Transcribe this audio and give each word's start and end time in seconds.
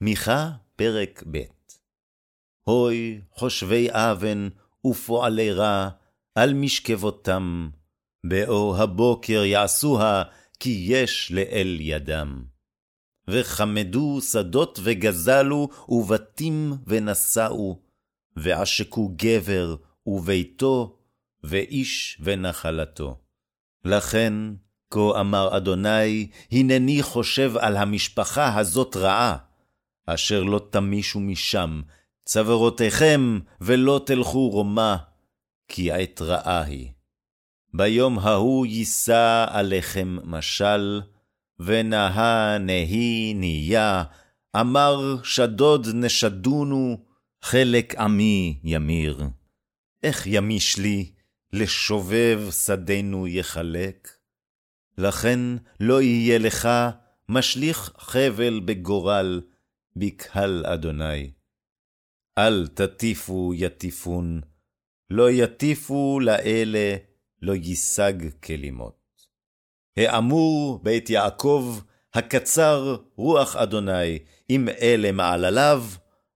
מיכה, 0.00 0.50
פרק 0.76 1.22
ב' 1.30 1.38
הוי, 2.62 3.20
חושבי 3.32 3.90
אוון 3.90 4.50
ופועלי 4.86 5.52
רע, 5.52 5.88
על 6.34 6.54
משכבותם, 6.54 7.68
באור 8.26 8.76
הבוקר 8.76 9.44
יעשוה, 9.44 10.22
כי 10.60 10.86
יש 10.88 11.32
לאל 11.32 11.76
ידם. 11.80 12.44
וחמדו 13.28 14.20
שדות 14.20 14.78
וגזלו, 14.82 15.68
ובתים 15.88 16.72
ונשאו, 16.86 17.80
ועשקו 18.36 19.12
גבר 19.16 19.76
וביתו, 20.06 20.98
ואיש 21.44 22.20
ונחלתו. 22.24 23.20
לכן, 23.84 24.32
כה 24.90 25.20
אמר 25.20 25.56
אדוני, 25.56 26.30
הנני 26.52 27.02
חושב 27.02 27.52
על 27.56 27.76
המשפחה 27.76 28.58
הזאת 28.58 28.96
רעה, 28.96 29.45
אשר 30.06 30.42
לא 30.42 30.66
תמישו 30.70 31.20
משם, 31.20 31.80
צווארותיכם, 32.24 33.38
ולא 33.60 34.00
תלכו 34.06 34.48
רומה, 34.48 34.96
כי 35.68 35.92
עת 35.92 36.22
רעה 36.22 36.62
היא. 36.62 36.88
ביום 37.74 38.18
ההוא 38.18 38.66
יישא 38.66 39.46
עליכם 39.48 40.16
משל, 40.24 41.00
ונהה 41.58 42.58
נהי 42.58 43.34
נהיה, 43.34 44.04
אמר 44.60 45.16
שדוד 45.22 45.86
נשדונו, 45.94 47.04
חלק 47.42 47.94
עמי 47.94 48.60
ימיר. 48.64 49.22
איך 50.02 50.26
ימיש 50.26 50.78
לי, 50.78 51.12
לשובב 51.52 52.40
שדנו 52.50 53.26
יחלק? 53.26 54.08
לכן 54.98 55.40
לא 55.80 56.02
יהיה 56.02 56.38
לך 56.38 56.68
משליך 57.28 57.92
חבל 57.98 58.60
בגורל, 58.64 59.40
בקהל 59.96 60.66
אדוני. 60.66 61.30
אל 62.38 62.66
תטיפו 62.66 63.52
יטיפון, 63.54 64.40
לא 65.10 65.30
יטיפו 65.30 66.20
לאלה, 66.20 66.96
לא 67.42 67.52
יישג 67.52 68.12
כלימות. 68.44 69.26
האמור 69.96 70.80
בית 70.82 71.10
יעקב, 71.10 71.80
הקצר 72.14 72.96
רוח 73.16 73.56
אדוני, 73.56 74.18
אם 74.50 74.68
אלה 74.68 75.12
מעלליו, 75.12 75.84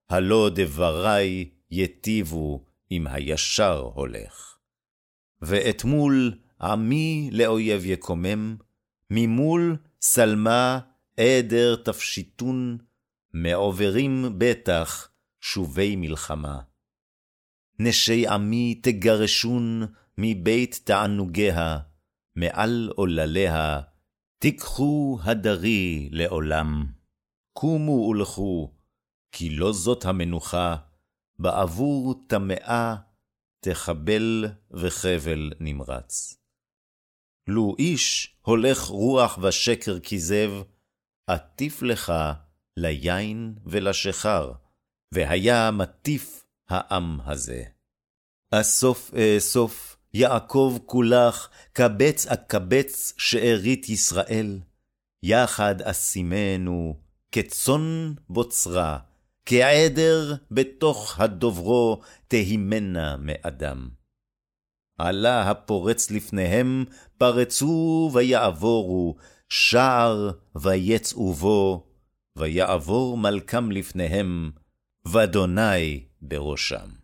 הלא 0.09 0.49
דברי 0.55 1.49
יטיבו 1.71 2.65
אם 2.91 3.07
הישר 3.07 3.89
הולך. 3.93 4.57
ואתמול 5.41 6.33
עמי 6.61 7.29
לאויב 7.31 7.85
יקומם, 7.85 8.55
ממול 9.09 9.77
שלמה 10.01 10.79
עדר 11.17 11.75
תפשיטון, 11.75 12.77
מעוברים 13.33 14.25
בטח 14.37 15.09
שובי 15.41 15.95
מלחמה. 15.95 16.59
נשי 17.79 18.27
עמי 18.27 18.75
תגרשון 18.83 19.81
מבית 20.17 20.81
תענוגיה, 20.83 21.79
מעל 22.35 22.91
עולליה, 22.95 23.81
תיקחו 24.39 25.19
הדרי 25.23 26.09
לעולם. 26.11 26.85
קומו 27.53 27.91
ולכו, 27.91 28.73
כי 29.31 29.49
לא 29.49 29.73
זאת 29.73 30.05
המנוחה, 30.05 30.75
בעבור 31.39 32.23
טמאה 32.27 32.95
תחבל 33.59 34.45
וחבל 34.71 35.51
נמרץ. 35.59 36.37
לו 37.47 37.75
איש 37.79 38.35
הולך 38.41 38.81
רוח 38.81 39.37
ושקר 39.41 39.99
כזב, 39.99 40.51
עטיף 41.27 41.81
לך 41.81 42.13
ליין 42.77 43.55
ולשכר, 43.65 44.51
והיה 45.13 45.71
מטיף 45.71 46.43
העם 46.69 47.19
הזה. 47.25 47.63
אסוף 48.51 49.11
אאסוף, 49.15 49.97
יעקב 50.13 50.77
כולך, 50.85 51.49
קבץ 51.73 52.27
אקבץ 52.27 53.13
שארית 53.17 53.89
ישראל, 53.89 54.59
יחד 55.23 55.81
אשימנו, 55.81 56.99
כצאן 57.31 58.13
בוצרה, 58.29 58.99
כעדר 59.45 60.35
בתוך 60.51 61.19
הדוברו, 61.19 62.01
תהימנה 62.27 63.17
מאדם. 63.17 63.89
עלה 64.99 65.49
הפורץ 65.49 66.11
לפניהם, 66.11 66.85
פרצו 67.17 68.09
ויעבורו, 68.13 69.15
שער 69.49 70.31
ויצאו 70.55 71.33
בו, 71.33 71.90
ויעבור 72.35 73.17
מלכם 73.17 73.71
לפניהם, 73.71 74.51
ואדוני 75.05 76.03
בראשם. 76.21 77.00